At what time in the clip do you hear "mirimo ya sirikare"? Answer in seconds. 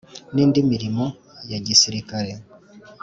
0.71-2.31